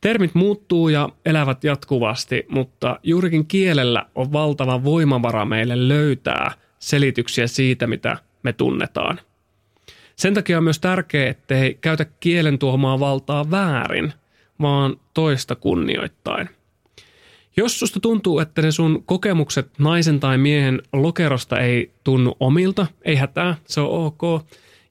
[0.00, 7.86] Termit muuttuu ja elävät jatkuvasti, mutta juurikin kielellä on valtava voimavara meille löytää selityksiä siitä,
[7.86, 9.20] mitä me tunnetaan.
[10.16, 14.12] Sen takia on myös tärkeää, ettei käytä kielen tuomaa valtaa väärin,
[14.60, 16.48] vaan toista kunnioittain–
[17.56, 23.16] jos susta tuntuu, että ne sun kokemukset naisen tai miehen lokerosta ei tunnu omilta, ei
[23.16, 24.46] hätää, se on ok.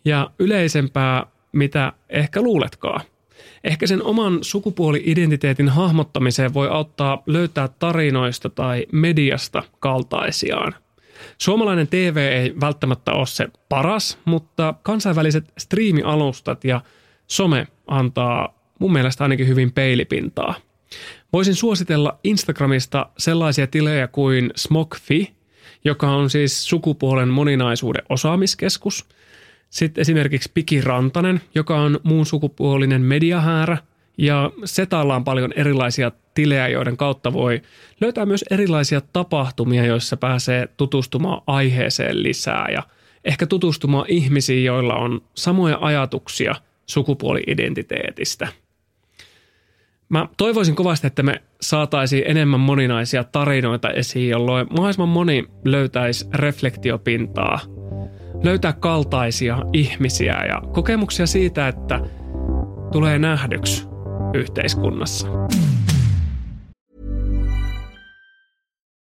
[0.05, 3.01] Ja yleisempää, mitä ehkä luuletkaan.
[3.63, 10.75] Ehkä sen oman sukupuoli-identiteetin hahmottamiseen voi auttaa löytää tarinoista tai mediasta kaltaisiaan.
[11.37, 16.81] Suomalainen TV ei välttämättä ole se paras, mutta kansainväliset striimialustat ja
[17.27, 20.55] some antaa mun mielestä ainakin hyvin peilipintaa–
[21.33, 25.31] Voisin suositella Instagramista sellaisia tilejä kuin Smokfi,
[25.85, 29.05] joka on siis sukupuolen moninaisuuden osaamiskeskus.
[29.69, 33.77] Sitten esimerkiksi Piki Rantanen, joka on muun sukupuolinen mediahäärä.
[34.17, 37.61] Ja Setalla on paljon erilaisia tilejä, joiden kautta voi
[38.01, 42.83] löytää myös erilaisia tapahtumia, joissa pääsee tutustumaan aiheeseen lisää ja
[43.25, 48.47] ehkä tutustumaan ihmisiin, joilla on samoja ajatuksia sukupuoli-identiteetistä–
[50.11, 57.59] Mä toivoisin kovasti, että me saataisiin enemmän moninaisia tarinoita esiin, jolloin mahdollisimman moni löytäisi reflektiopintaa,
[58.43, 61.99] löytää kaltaisia ihmisiä ja kokemuksia siitä, että
[62.91, 63.87] tulee nähdyksi
[64.33, 65.27] yhteiskunnassa.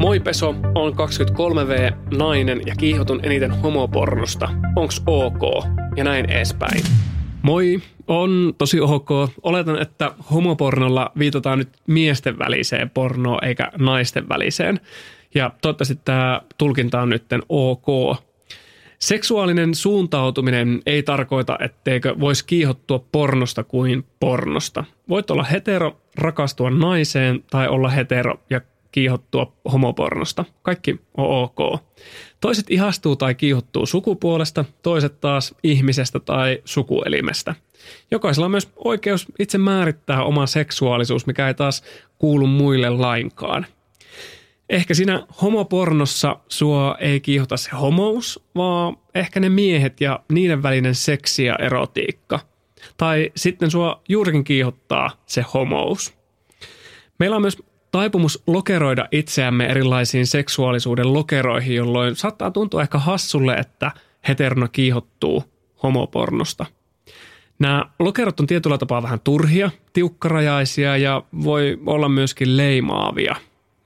[0.00, 4.48] Moi Peso, on 23V, nainen ja kiihotun eniten homopornosta.
[4.76, 5.40] Onks ok?
[5.96, 6.82] Ja näin edespäin.
[7.42, 9.10] Moi, on tosi ok.
[9.42, 14.80] Oletan, että homopornolla viitataan nyt miesten väliseen pornoon eikä naisten väliseen.
[15.34, 18.16] Ja toivottavasti tämä tulkinta on nyt ok.
[18.98, 24.84] Seksuaalinen suuntautuminen ei tarkoita, etteikö voisi kiihottua pornosta kuin pornosta.
[25.08, 28.60] Voit olla hetero, rakastua naiseen tai olla hetero ja
[28.92, 30.44] kiihottua homopornosta.
[30.62, 31.80] Kaikki on ok.
[32.40, 37.54] Toiset ihastuu tai kiihottuu sukupuolesta, toiset taas ihmisestä tai sukuelimestä.
[38.10, 41.82] Jokaisella on myös oikeus itse määrittää oma seksuaalisuus, mikä ei taas
[42.18, 43.66] kuulu muille lainkaan.
[44.68, 50.94] Ehkä siinä homopornossa sua ei kiihota se homous, vaan ehkä ne miehet ja niiden välinen
[50.94, 52.40] seksi ja erotiikka.
[52.96, 56.14] Tai sitten sua juurikin kiihottaa se homous.
[57.18, 63.90] Meillä on myös taipumus lokeroida itseämme erilaisiin seksuaalisuuden lokeroihin, jolloin saattaa tuntua ehkä hassulle, että
[64.28, 65.44] heterona kiihottuu
[65.82, 66.66] homopornosta.
[67.58, 73.36] Nämä lokerot on tietyllä tapaa vähän turhia, tiukkarajaisia ja voi olla myöskin leimaavia.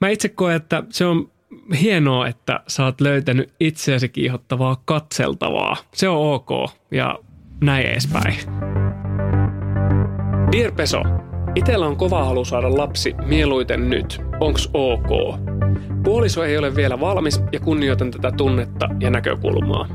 [0.01, 1.31] Mä itse koen, että se on
[1.81, 5.77] hienoa, että sä oot löytänyt itseäsi kiihottavaa katseltavaa.
[5.95, 6.51] Se on ok
[6.91, 7.19] ja
[7.61, 8.35] näin edespäin.
[10.53, 11.03] Dear Peso,
[11.55, 14.23] Itellä on kova halu saada lapsi mieluiten nyt.
[14.41, 15.39] Onks ok?
[16.03, 19.89] Puoliso ei ole vielä valmis ja kunnioitan tätä tunnetta ja näkökulmaa.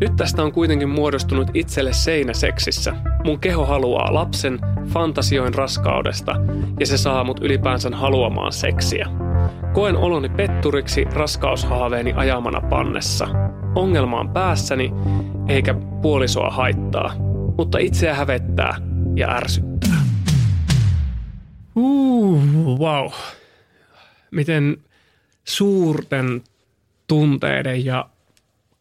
[0.00, 2.94] Nyt tästä on kuitenkin muodostunut itselle seinä seksissä.
[3.24, 6.36] Mun keho haluaa lapsen, fantasioin raskaudesta
[6.80, 9.08] ja se saa mut ylipäänsä haluamaan seksiä.
[9.72, 13.28] Koen oloni petturiksi raskaushaaveeni ajamana pannessa.
[13.74, 14.92] Ongelma on päässäni,
[15.48, 17.14] eikä puolisoa haittaa,
[17.58, 18.76] mutta itseä hävettää
[19.16, 19.87] ja ärsyttää.
[21.78, 23.12] Uh, wow.
[24.30, 24.76] Miten
[25.44, 26.42] suurten
[27.06, 28.08] tunteiden ja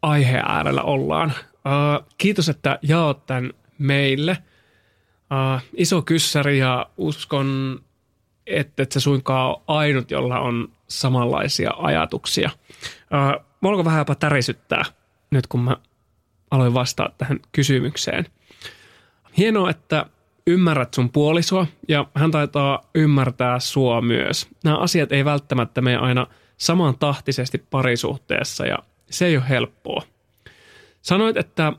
[0.02, 1.34] aiheen äärellä ollaan.
[1.54, 4.38] Uh, kiitos, että jaot tämän meille.
[5.32, 7.80] Uh, iso kyssäri ja uskon,
[8.48, 12.50] että et se suinkaan ole ainut, jolla on samanlaisia ajatuksia.
[12.54, 14.86] Uh, voinko vähän jopa tärisyttää
[15.32, 15.78] nyt, kun mä
[16.52, 18.26] aloin vastaa tähän kysymykseen.
[19.38, 20.06] Hienoa, että
[20.48, 24.48] ymmärrät sun puolisoa ja hän taitaa ymmärtää sua myös.
[24.64, 28.78] Nämä asiat ei välttämättä mene aina saman tahtisesti parisuhteessa ja
[29.10, 30.02] se ei ole helppoa.
[31.02, 31.74] Sanoit, että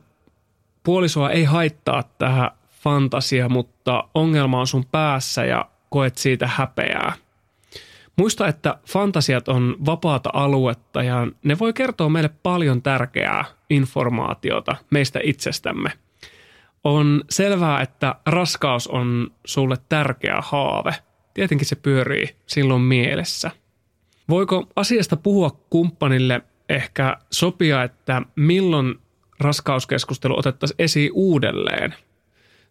[0.83, 2.51] puolisoa ei haittaa tähän
[2.83, 7.13] fantasia, mutta ongelma on sun päässä ja koet siitä häpeää.
[8.15, 15.19] Muista, että fantasiat on vapaata aluetta ja ne voi kertoa meille paljon tärkeää informaatiota meistä
[15.23, 15.91] itsestämme–
[16.83, 20.95] on selvää, että raskaus on sulle tärkeä haave.
[21.33, 23.51] Tietenkin se pyörii silloin mielessä.
[24.29, 28.95] Voiko asiasta puhua kumppanille ehkä sopia, että milloin
[29.39, 31.95] raskauskeskustelu otettaisiin esiin uudelleen?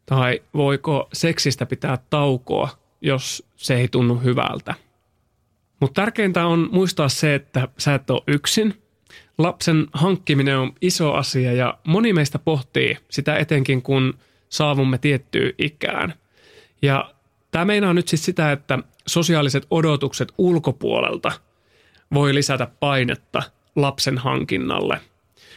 [0.06, 2.68] Tai voiko seksistä pitää taukoa,
[3.00, 4.74] jos se ei tunnu hyvältä?
[5.80, 8.74] Mutta tärkeintä on muistaa se, että sä et ole yksin–
[9.38, 14.14] Lapsen hankkiminen on iso asia ja moni meistä pohtii sitä etenkin, kun
[14.48, 16.14] saavumme tiettyyn ikään.
[16.82, 17.14] Ja
[17.50, 21.32] tämä meinaa nyt siis sitä, että sosiaaliset odotukset ulkopuolelta
[22.14, 23.42] voi lisätä painetta
[23.76, 25.00] lapsen hankinnalle.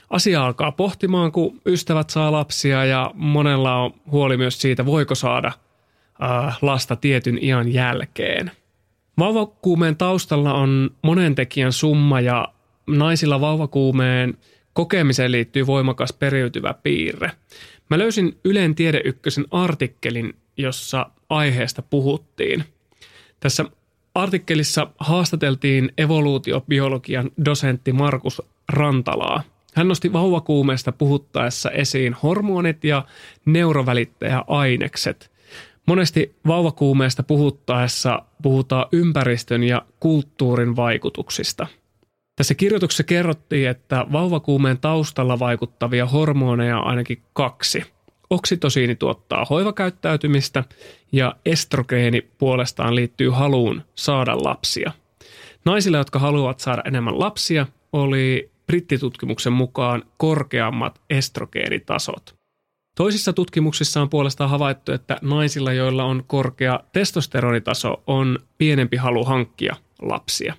[0.09, 5.51] Asia alkaa pohtimaan, kun ystävät saa lapsia ja monella on huoli myös siitä, voiko saada
[6.23, 8.51] äh, lasta tietyn iän jälkeen.
[9.17, 12.47] Vauvakuumeen taustalla on monen tekijän summa ja
[12.97, 14.37] naisilla vauvakuumeen
[14.73, 17.31] kokemiseen liittyy voimakas periytyvä piirre.
[17.89, 22.63] Mä löysin Ylen Tiede Ykkösen artikkelin, jossa aiheesta puhuttiin.
[23.39, 23.65] Tässä
[24.15, 29.43] artikkelissa haastateltiin evoluutiobiologian dosentti Markus Rantalaa.
[29.73, 33.05] Hän nosti vauvakuumeesta puhuttaessa esiin hormonit ja
[33.45, 35.31] neurovälittäjäainekset.
[35.85, 41.67] Monesti vauvakuumeesta puhuttaessa puhutaan ympäristön ja kulttuurin vaikutuksista–
[42.41, 47.83] tässä kirjoituksessa kerrottiin, että vauvakuumeen taustalla vaikuttavia hormoneja on ainakin kaksi.
[48.29, 50.63] Oksitosiini tuottaa hoivakäyttäytymistä
[51.11, 54.91] ja estrogeeni puolestaan liittyy haluun saada lapsia.
[55.65, 62.35] Naisilla, jotka haluavat saada enemmän lapsia, oli brittitutkimuksen mukaan korkeammat estrogeenitasot.
[62.95, 69.75] Toisissa tutkimuksissa on puolestaan havaittu, että naisilla, joilla on korkea testosteronitaso, on pienempi halu hankkia
[70.01, 70.53] lapsia.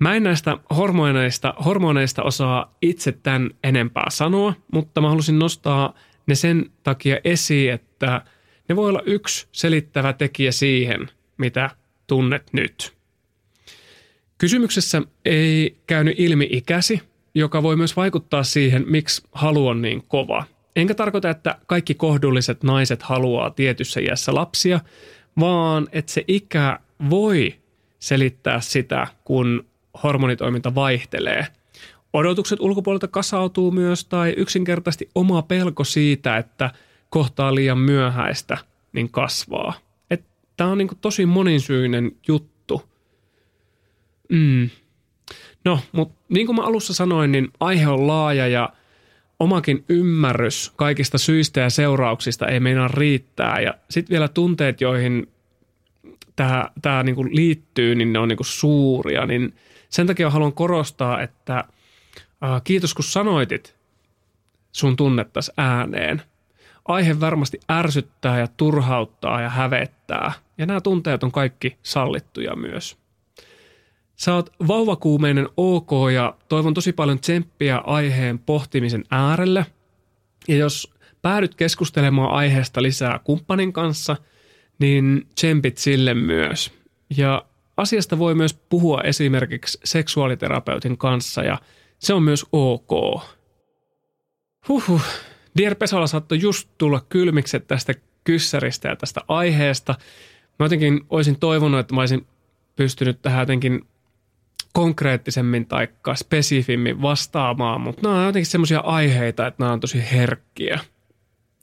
[0.00, 5.94] Mä en näistä hormoneista, hormoneista osaa itse tämän enempää sanoa, mutta mä halusin nostaa
[6.26, 8.22] ne sen takia esiin, että
[8.68, 11.70] ne voi olla yksi selittävä tekijä siihen, mitä
[12.06, 12.92] tunnet nyt.
[14.38, 17.02] Kysymyksessä ei käynyt ilmi ikäsi,
[17.34, 20.44] joka voi myös vaikuttaa siihen, miksi halu on niin kova.
[20.76, 24.80] Enkä tarkoita, että kaikki kohdulliset naiset haluaa tietyssä iässä lapsia,
[25.40, 26.78] vaan että se ikä
[27.10, 27.54] voi
[27.98, 29.69] selittää sitä, kun
[30.02, 31.46] hormonitoiminta vaihtelee.
[32.12, 36.70] Odotukset ulkopuolelta kasautuu myös tai yksinkertaisesti oma pelko siitä, että
[37.10, 38.58] kohtaa liian myöhäistä,
[38.92, 39.72] niin kasvaa.
[40.56, 42.82] Tämä on niin tosi monisyinen juttu.
[44.28, 44.70] Mm.
[45.64, 48.68] No, mutta niin kuin mä alussa sanoin, niin aihe on laaja ja
[49.38, 53.60] omakin ymmärrys kaikista syistä ja seurauksista ei meinaa riittää.
[53.60, 55.26] Ja sitten vielä tunteet, joihin
[56.36, 59.26] tämä, tämä niin liittyy, niin ne on niin suuria.
[59.26, 59.54] Niin
[59.90, 61.56] sen takia haluan korostaa, että
[62.44, 63.76] äh, kiitos kun sanoitit
[64.72, 66.22] sun tunnettas ääneen.
[66.84, 70.32] Aihe varmasti ärsyttää ja turhauttaa ja hävettää.
[70.58, 72.98] Ja nämä tunteet on kaikki sallittuja myös.
[74.16, 79.66] Sä oot vauvakuumeinen ok ja toivon tosi paljon tsemppiä aiheen pohtimisen äärelle.
[80.48, 84.16] Ja jos päädyt keskustelemaan aiheesta lisää kumppanin kanssa,
[84.78, 86.72] niin tsempit sille myös.
[87.16, 87.44] Ja
[87.76, 91.58] asiasta voi myös puhua esimerkiksi seksuaaliterapeutin kanssa ja
[91.98, 93.22] se on myös ok.
[94.68, 95.02] Huhhuh.
[95.56, 99.94] Dier Pesola saattoi just tulla kylmikset tästä kyssäristä ja tästä aiheesta.
[100.58, 102.26] Mä jotenkin olisin toivonut, että mä olisin
[102.76, 103.80] pystynyt tähän jotenkin
[104.72, 110.80] konkreettisemmin tai spesifimmin vastaamaan, mutta nämä on jotenkin semmoisia aiheita, että nämä on tosi herkkiä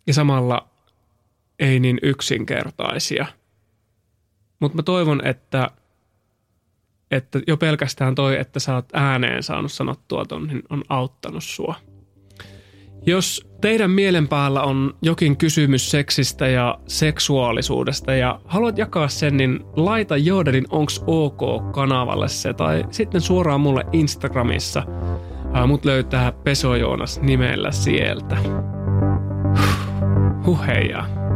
[0.08, 0.70] ja samalla
[1.60, 3.26] ei niin yksinkertaisia.
[4.60, 5.72] Mutta mä toivon, että,
[7.12, 11.76] että jo pelkästään toi, että sä oot ääneen saanut sanottua ton, niin on auttanut sua.
[13.06, 19.60] Jos teidän mielen päällä on jokin kysymys seksistä ja seksuaalisuudesta ja haluat jakaa sen, niin
[19.76, 24.84] laita Joodelin Onks OK kanavalle se tai sitten suoraan mulle Instagramissa.
[25.68, 28.38] Mut löytää Peso Joonas nimellä sieltä.
[30.46, 31.27] Huh, heijaa.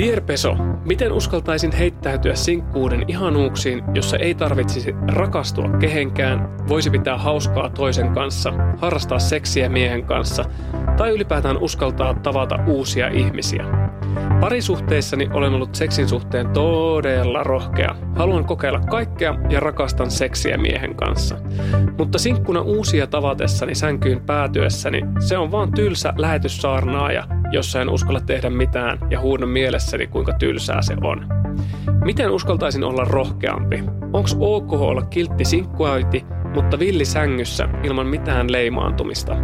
[0.00, 7.70] Dear Peso, miten uskaltaisin heittäytyä sinkkuuden ihanuuksiin, jossa ei tarvitsisi rakastua kehenkään, voisi pitää hauskaa
[7.70, 10.44] toisen kanssa, harrastaa seksiä miehen kanssa
[10.96, 13.64] tai ylipäätään uskaltaa tavata uusia ihmisiä?
[14.40, 17.94] Parisuhteissani olen ollut seksin suhteen todella rohkea.
[18.16, 21.36] Haluan kokeilla kaikkea ja rakastan seksiä miehen kanssa.
[21.98, 28.50] Mutta sinkkuna uusia tavatessani sänkyyn päätyessäni se on vaan tylsä lähetyssaarnaaja, jossa en uskalla tehdä
[28.50, 31.26] mitään ja huudon mielessäni kuinka tylsää se on.
[32.04, 33.84] Miten uskaltaisin olla rohkeampi?
[34.12, 39.36] Onks ok olla kiltti sinkkuäiti, mutta villi sängyssä ilman mitään leimaantumista?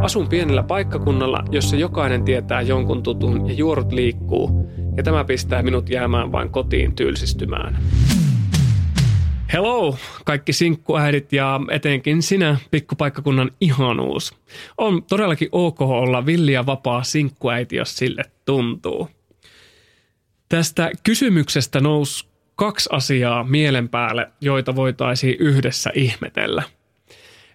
[0.00, 5.88] Asun pienellä paikkakunnalla, jossa jokainen tietää jonkun tutun ja juorut liikkuu, ja tämä pistää minut
[5.88, 7.78] jäämään vain kotiin tylsistymään.
[9.52, 14.36] Hello, kaikki sinkkuäidit ja etenkin sinä, pikkupaikkakunnan ihanuus.
[14.78, 19.08] On todellakin ok olla villi ja vapaa sinkkuäiti, jos sille tuntuu.
[20.48, 26.62] Tästä kysymyksestä nousi kaksi asiaa mielen päälle, joita voitaisiin yhdessä ihmetellä.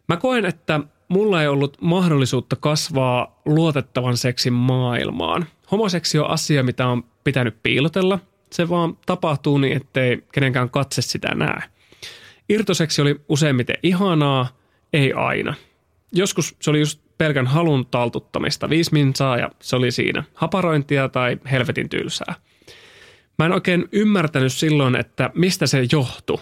[0.10, 5.46] Mä koen, että mulla ei ollut mahdollisuutta kasvaa luotettavan seksin maailmaan.
[5.72, 8.20] Homoseksi on asia, mitä on pitänyt piilotella.
[8.52, 11.62] Se vaan tapahtuu niin, ettei kenenkään katse sitä näe.
[12.50, 14.48] Irtoseksi oli useimmiten ihanaa,
[14.94, 15.54] ei aina.
[16.12, 20.24] Joskus se oli just pelkän halun taltuttamista, viisi minsaa ja se oli siinä.
[20.34, 22.36] Haparointia tai helvetin tylsää.
[23.39, 26.38] Mä en oikein ymmärtänyt silloin, että mistä se johtui,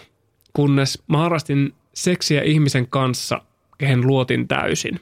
[0.52, 3.40] kunnes mä harrastin seksiä ihmisen kanssa,
[3.78, 5.00] kehen luotin täysin.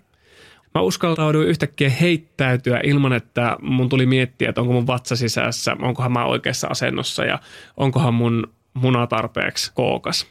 [0.74, 6.12] Mä uskaltauduin yhtäkkiä heittäytyä ilman, että mun tuli miettiä, että onko mun vatsa sisässä, onkohan
[6.12, 7.38] mä oikeassa asennossa ja
[7.76, 10.26] onkohan mun muna tarpeeksi kookas.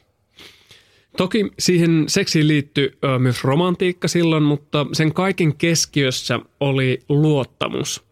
[1.18, 8.04] Toki siihen seksiin liittyi myös romantiikka silloin, mutta sen kaiken keskiössä oli luottamus–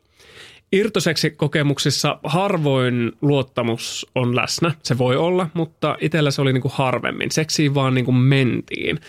[0.72, 4.72] Irtoseksi kokemuksissa harvoin luottamus on läsnä.
[4.84, 7.32] Se voi olla, mutta itsellä se oli niin kuin harvemmin.
[7.32, 9.00] Seksiin vaan niin kuin mentiin.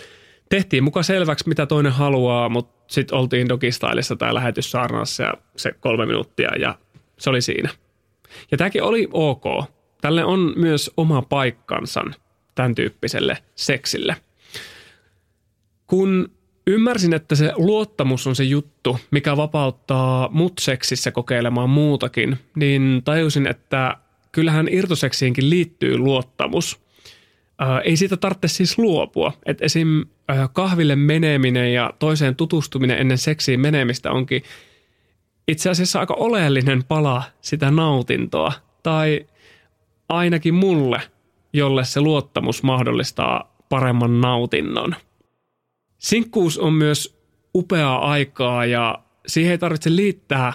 [0.50, 6.06] Tehtiin muka selväksi, mitä toinen haluaa, mutta sitten oltiin dogistailissa tai lähetyssaarnassa ja se kolme
[6.06, 6.78] minuuttia ja
[7.18, 7.70] se oli siinä.
[8.50, 9.44] Ja tämäkin oli ok.
[10.00, 12.04] tälle on myös oma paikkansa
[12.54, 14.16] tämän tyyppiselle seksille.
[15.86, 16.30] Kun
[16.66, 23.46] ymmärsin, että se luottamus on se juttu, mikä vapauttaa mut seksissä kokeilemaan muutakin, niin tajusin,
[23.46, 23.96] että
[24.32, 26.80] kyllähän irtoseksiinkin liittyy luottamus.
[27.60, 29.32] Ää, ei siitä tarvitse siis luopua.
[29.46, 30.04] Et esim.
[30.52, 34.42] kahville meneminen ja toiseen tutustuminen ennen seksiin menemistä onkin
[35.48, 38.52] itse asiassa aika oleellinen pala sitä nautintoa.
[38.82, 39.26] Tai
[40.08, 41.00] ainakin mulle,
[41.52, 44.94] jolle se luottamus mahdollistaa paremman nautinnon.
[45.98, 47.18] Sinkkuus on myös
[47.54, 50.52] upeaa aikaa ja siihen ei tarvitse liittää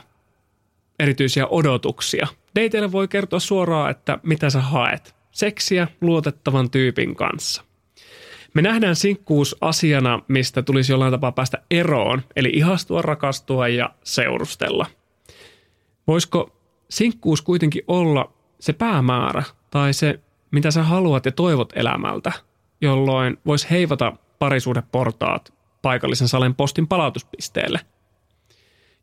[0.99, 2.27] erityisiä odotuksia.
[2.59, 5.15] Dateille voi kertoa suoraan, että mitä sä haet.
[5.35, 7.63] Seksiä luotettavan tyypin kanssa.
[8.53, 14.85] Me nähdään sinkkuus asiana, mistä tulisi jollain tapaa päästä eroon, eli ihastua, rakastua ja seurustella.
[16.07, 16.51] Voisiko
[16.89, 20.19] sinkkuus kuitenkin olla se päämäärä tai se,
[20.51, 22.31] mitä sä haluat ja toivot elämältä,
[22.81, 27.79] jolloin vois heivata parisuudeportaat paikallisen salen postin palautuspisteelle.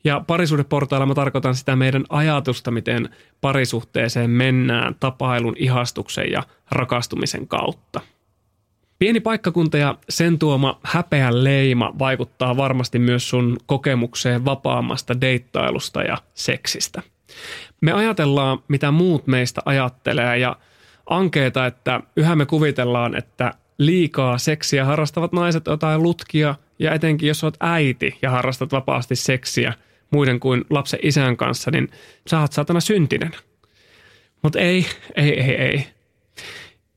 [0.05, 3.09] Ja parisuudeportailla mä tarkoitan sitä meidän ajatusta, miten
[3.40, 8.00] parisuhteeseen mennään tapailun, ihastuksen ja rakastumisen kautta.
[8.98, 16.18] Pieni paikkakunta ja sen tuoma häpeän leima vaikuttaa varmasti myös sun kokemukseen vapaammasta deittailusta ja
[16.34, 17.03] seksistä.
[17.80, 20.57] Me ajatellaan, mitä muut meistä ajattelee ja
[21.07, 27.44] ankeeta, että yhä me kuvitellaan, että liikaa seksiä harrastavat naiset jotain lutkia ja etenkin jos
[27.44, 29.72] olet äiti ja harrastat vapaasti seksiä
[30.12, 31.88] muiden kuin lapsen isän kanssa, niin
[32.30, 33.30] sä oot saatana syntinen.
[34.42, 34.86] Mutta ei,
[35.16, 35.86] ei, ei, ei.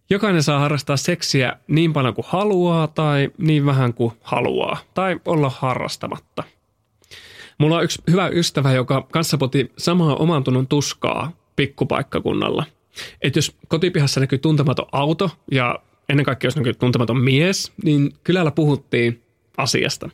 [0.09, 5.49] Jokainen saa harrastaa seksiä niin paljon kuin haluaa tai niin vähän kuin haluaa tai olla
[5.49, 6.43] harrastamatta.
[7.57, 12.65] Mulla on yksi hyvä ystävä, joka kanssa poti samaa oman tunnon tuskaa pikkupaikkakunnalla.
[13.21, 18.51] Että jos kotipihassa näkyy tuntematon auto ja ennen kaikkea jos näkyy tuntematon mies, niin kylällä
[18.51, 19.23] puhuttiin
[19.57, 20.09] asiasta.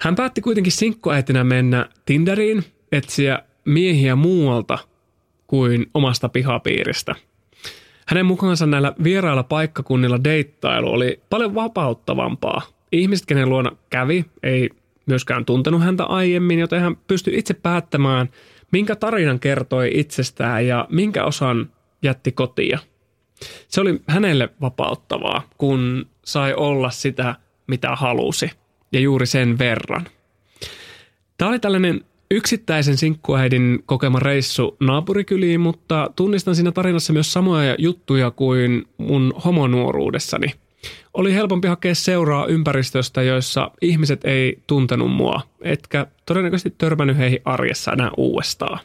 [0.00, 4.78] Hän päätti kuitenkin sinkkuäitinä mennä Tinderiin etsiä miehiä muualta
[5.46, 7.14] kuin omasta pihapiiristä–
[8.08, 12.62] hänen mukaansa näillä vierailla paikkakunnilla deittailu oli paljon vapauttavampaa.
[12.92, 14.70] Ihmiset, kenen luona kävi, ei
[15.06, 18.28] myöskään tuntenut häntä aiemmin, joten hän pystyi itse päättämään,
[18.72, 21.70] minkä tarinan kertoi itsestään ja minkä osan
[22.02, 22.78] jätti kotia.
[23.68, 27.34] Se oli hänelle vapauttavaa, kun sai olla sitä,
[27.66, 28.50] mitä halusi,
[28.92, 30.06] ja juuri sen verran.
[31.38, 38.30] Tämä oli tällainen yksittäisen sinkkuäidin kokema reissu naapurikyliin, mutta tunnistan siinä tarinassa myös samoja juttuja
[38.30, 40.54] kuin mun homonuoruudessani.
[41.14, 47.92] Oli helpompi hakea seuraa ympäristöstä, joissa ihmiset ei tuntenut mua, etkä todennäköisesti törmännyt heihin arjessa
[47.92, 48.78] enää uudestaan.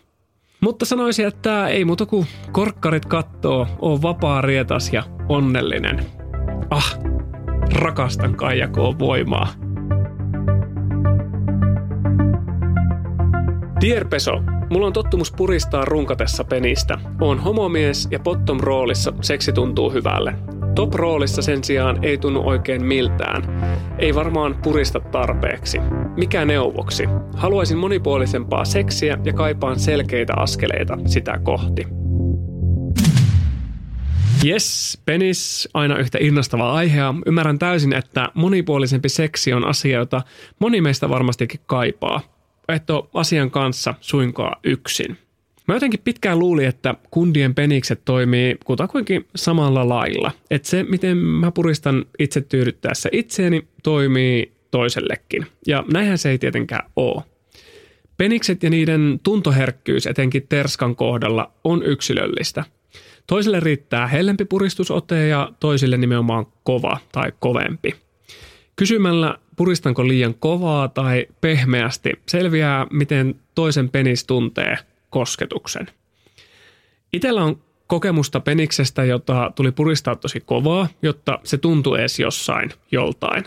[0.59, 6.05] Mutta sanoisin, että ei muuta kuin korkkarit kattoo, on vapaa, rietas ja onnellinen.
[6.69, 6.99] Ah,
[7.73, 9.62] rakastan Kaijakoon voimaa.
[13.83, 16.97] Dierpeso, mulla on tottumus puristaa runkatessa penistä.
[17.21, 20.35] Oon homomies ja bottom roolissa seksi tuntuu hyvälle.
[20.75, 23.43] Top roolissa sen sijaan ei tunnu oikein miltään.
[23.99, 25.79] Ei varmaan purista tarpeeksi.
[26.17, 27.03] Mikä neuvoksi?
[27.35, 31.87] Haluaisin monipuolisempaa seksiä ja kaipaan selkeitä askeleita sitä kohti.
[34.45, 37.01] Yes, penis, aina yhtä innostava aihe.
[37.25, 40.21] Ymmärrän täysin, että monipuolisempi seksi on asia, jota
[40.59, 42.32] moni meistä varmastikin kaipaa
[42.67, 45.17] et ole asian kanssa suinkaan yksin.
[45.67, 50.31] Mä jotenkin pitkään luulin, että kundien penikset toimii kutakuinkin samalla lailla.
[50.51, 55.45] Että se, miten mä puristan itse tyydyttäessä itseäni, toimii toisellekin.
[55.67, 57.23] Ja näinhän se ei tietenkään ole.
[58.17, 62.63] Penikset ja niiden tuntoherkkyys etenkin terskan kohdalla on yksilöllistä.
[63.27, 68.02] Toiselle riittää hellempi puristusote ja toisille nimenomaan kova tai kovempi.
[68.75, 74.77] Kysymällä puristanko liian kovaa tai pehmeästi, selviää miten toisen penis tuntee
[75.09, 75.87] kosketuksen.
[77.13, 83.43] Itellä on kokemusta peniksestä, jota tuli puristaa tosi kovaa, jotta se tuntui edes jossain joltain.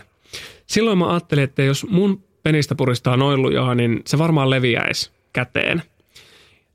[0.67, 5.83] Silloin mä ajattelin, että jos mun penistä puristaa noin lujaa, niin se varmaan leviäisi käteen.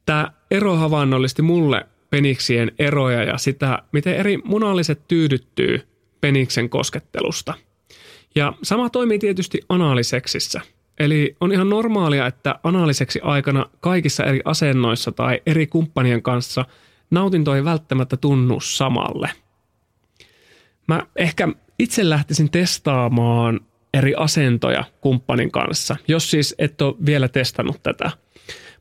[0.07, 5.81] Tämä ero havainnollisti mulle peniksien eroja ja sitä, miten eri munalliset tyydyttyy
[6.21, 7.55] peniksen koskettelusta–
[8.35, 10.61] ja sama toimii tietysti anaaliseksissä.
[10.99, 16.65] Eli on ihan normaalia, että anaaliseksi aikana kaikissa eri asennoissa tai eri kumppanien kanssa
[17.11, 19.31] nautinto ei välttämättä tunnu samalle.
[20.89, 23.61] Mä ehkä itse lähtisin testaamaan
[23.95, 28.11] eri asentoja kumppanin kanssa, jos siis et ole vielä testannut tätä.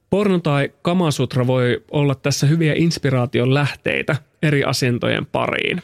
[0.10, 5.82] Porno tai kamasutra voi olla tässä hyviä inspiraation lähteitä, eri asentojen pariin.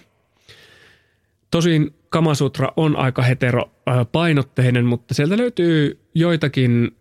[1.51, 6.97] Tosin Kamasutra on aika heteropainotteinen, mutta sieltä löytyy joitakin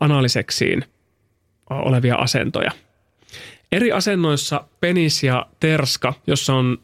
[0.00, 0.84] analiseksiin
[1.70, 2.70] olevia asentoja.
[3.72, 6.78] Eri asennoissa penis ja terska, jossa on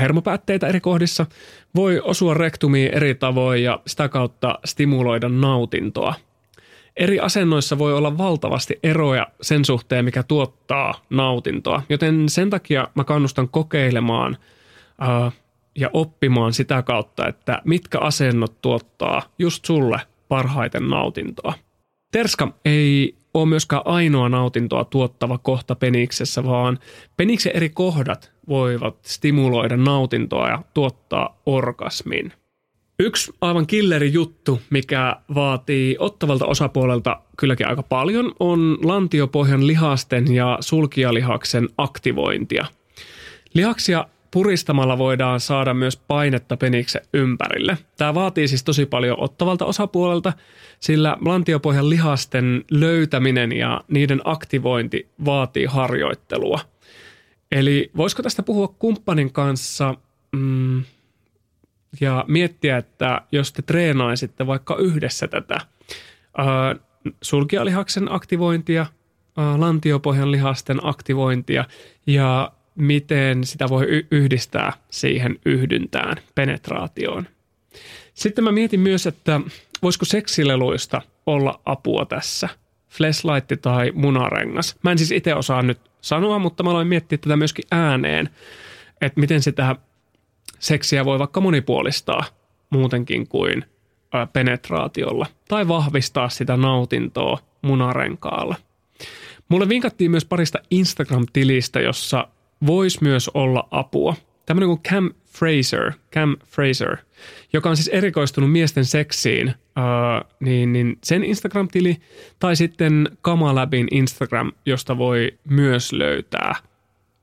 [0.00, 1.26] hermopäätteitä eri kohdissa,
[1.74, 6.14] voi osua rektumiin eri tavoin ja sitä kautta stimuloida nautintoa.
[6.96, 13.04] Eri asennoissa voi olla valtavasti eroja sen suhteen, mikä tuottaa nautintoa, joten sen takia mä
[13.04, 14.36] kannustan kokeilemaan
[15.00, 15.32] ää,
[15.78, 21.54] ja oppimaan sitä kautta, että mitkä asennot tuottaa just sulle parhaiten nautintoa.
[22.12, 26.78] Terska ei ole myöskään ainoa nautintoa tuottava kohta peniksessä, vaan
[27.16, 32.32] peniksen eri kohdat voivat stimuloida nautintoa ja tuottaa orgasmin.
[33.00, 40.58] Yksi aivan killeri juttu, mikä vaatii ottavalta osapuolelta kylläkin aika paljon, on lantiopohjan lihasten ja
[40.60, 42.66] sulkijalihaksen aktivointia.
[43.54, 47.78] Lihaksia puristamalla voidaan saada myös painetta peniksen ympärille.
[47.96, 50.32] Tämä vaatii siis tosi paljon ottavalta osapuolelta,
[50.80, 56.60] sillä lantiopohjan lihasten löytäminen ja niiden aktivointi vaatii harjoittelua.
[57.52, 59.94] Eli voisiko tästä puhua kumppanin kanssa
[60.32, 60.82] mm,
[62.00, 65.60] ja miettiä, että jos te treenaisitte vaikka yhdessä tätä
[66.38, 66.76] ää,
[67.22, 68.86] sulkialihaksen aktivointia,
[69.56, 71.64] lantiopohjan lihasten aktivointia
[72.06, 77.26] ja miten sitä voi yhdistää siihen yhdyntään, penetraatioon.
[78.14, 79.40] Sitten mä mietin myös, että
[79.82, 82.48] voisiko seksileluista olla apua tässä.
[82.88, 84.76] Flashlight tai munarengas.
[84.82, 88.30] Mä en siis itse osaa nyt sanoa, mutta mä aloin miettiä tätä myöskin ääneen,
[89.00, 89.76] että miten sitä
[90.58, 92.24] seksiä voi vaikka monipuolistaa
[92.70, 93.64] muutenkin kuin
[94.32, 98.56] penetraatiolla tai vahvistaa sitä nautintoa munarenkaalla.
[99.48, 102.28] Mulle vinkattiin myös parista Instagram-tilistä, jossa
[102.66, 104.16] voisi myös olla apua.
[104.46, 106.96] Tämmöinen kuin Cam Fraser, Cam Fraser,
[107.52, 111.96] joka on siis erikoistunut miesten seksiin, uh, niin, niin sen Instagram-tili
[112.38, 116.54] tai sitten Kamalabin Instagram, josta voi myös löytää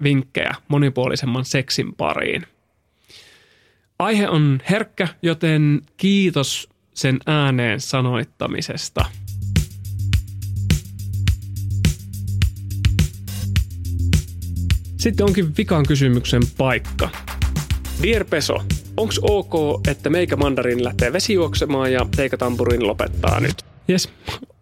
[0.04, 2.46] vinkkejä monipuolisemman seksin pariin.
[4.00, 9.06] Aihe on herkkä, joten kiitos sen ääneen sanoittamisesta.
[15.06, 17.10] Sitten onkin vikan kysymyksen paikka.
[18.03, 18.64] Dear Peso,
[18.97, 19.53] onks ok,
[19.88, 23.66] että meikä mandarin lähtee vesijuoksemaan ja teikä tampurin lopettaa nyt?
[23.88, 24.10] Jes,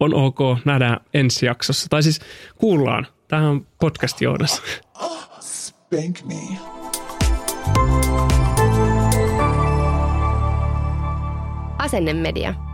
[0.00, 0.38] on ok.
[0.64, 1.86] Nähdään ensi jaksossa.
[1.90, 2.20] Tai siis
[2.56, 3.06] kuullaan.
[3.28, 4.62] Tähän on podcast Joonas.
[5.40, 6.58] Spank me.
[11.78, 12.73] Asennemedia.